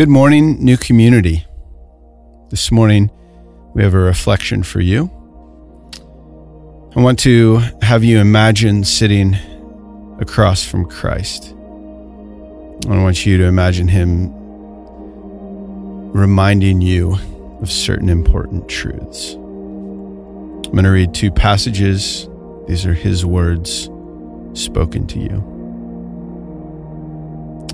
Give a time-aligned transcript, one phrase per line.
[0.00, 1.44] Good morning, new community.
[2.48, 3.10] This morning,
[3.74, 5.10] we have a reflection for you.
[6.96, 9.36] I want to have you imagine sitting
[10.18, 11.54] across from Christ.
[12.88, 14.30] I want you to imagine Him
[16.14, 17.18] reminding you
[17.60, 19.34] of certain important truths.
[19.34, 22.26] I'm going to read two passages.
[22.66, 23.90] These are His words
[24.54, 25.44] spoken to you.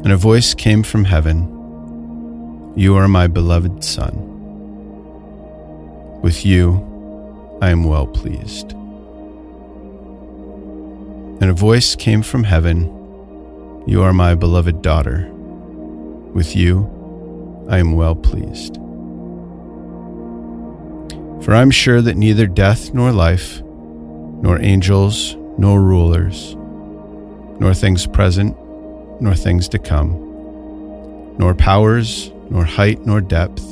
[0.02, 1.55] And a voice came from heaven
[2.78, 4.12] You are my beloved Son.
[6.20, 8.72] With you I am well pleased.
[11.40, 12.92] And a voice came from heaven
[13.86, 15.26] You are my beloved daughter.
[16.34, 16.84] With you
[17.70, 18.74] I am well pleased.
[21.42, 26.54] For I am sure that neither death nor life, nor angels, nor rulers,
[27.58, 28.54] nor things present,
[29.18, 30.25] nor things to come,
[31.38, 33.62] nor powers, nor height, nor depth,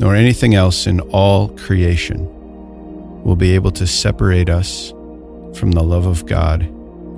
[0.00, 2.26] nor anything else in all creation
[3.24, 4.90] will be able to separate us
[5.54, 6.62] from the love of God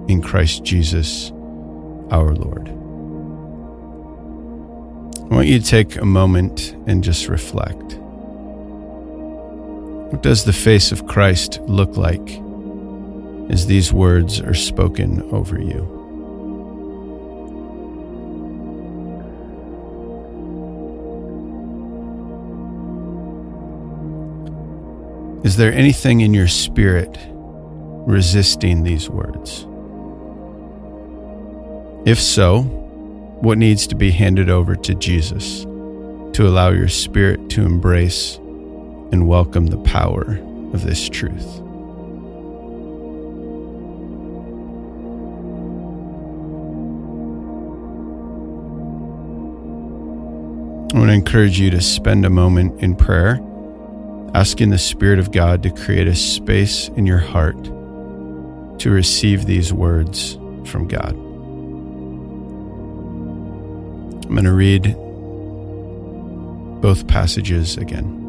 [0.09, 1.31] in Christ Jesus
[2.11, 2.69] our Lord.
[5.31, 7.99] I want you to take a moment and just reflect.
[10.13, 12.41] What does the face of Christ look like
[13.51, 15.92] as these words are spoken over you?
[25.45, 29.67] Is there anything in your spirit resisting these words?
[32.09, 32.63] If so,
[33.41, 35.63] what needs to be handed over to Jesus
[36.35, 40.39] to allow your spirit to embrace and welcome the power
[40.73, 41.59] of this truth?
[50.95, 53.41] I want to encourage you to spend a moment in prayer
[54.35, 57.63] asking the Spirit of God to create a space in your heart
[58.79, 61.13] to receive these words from God.
[64.25, 64.97] I'm going to read
[66.81, 68.21] both passages again.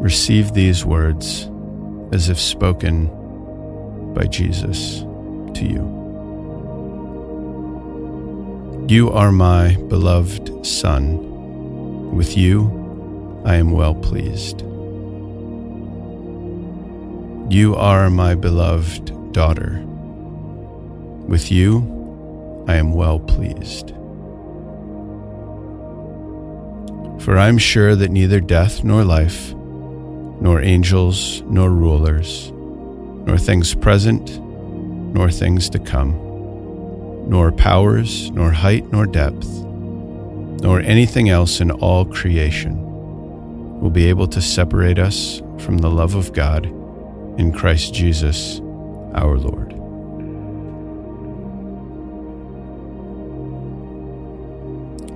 [0.00, 1.50] Receive these words
[2.12, 3.08] as if spoken
[4.14, 5.00] by Jesus
[5.54, 5.98] to you.
[8.88, 11.29] You are my beloved Son
[12.12, 14.62] with you, I am well pleased.
[17.52, 19.82] You are my beloved daughter.
[21.26, 23.90] With you, I am well pleased.
[27.24, 33.74] For I am sure that neither death nor life, nor angels nor rulers, nor things
[33.74, 36.12] present, nor things to come,
[37.28, 39.64] nor powers, nor height, nor depth
[40.60, 42.76] nor anything else in all creation
[43.80, 46.66] will be able to separate us from the love of God
[47.38, 48.60] in Christ Jesus
[49.14, 49.72] our Lord.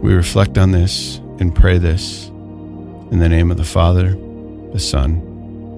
[0.03, 4.11] We reflect on this and pray this in the name of the Father,
[4.72, 5.21] the Son,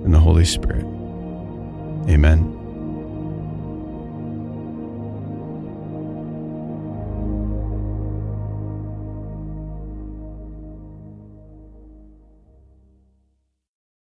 [0.05, 0.85] and the Holy Spirit.
[2.09, 2.66] Amen.